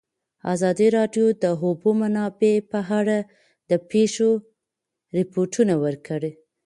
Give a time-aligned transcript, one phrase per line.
[0.53, 3.17] ازادي راډیو د د اوبو منابع په اړه
[3.69, 4.29] د پېښو
[5.17, 6.31] رپوټونه ورکړي.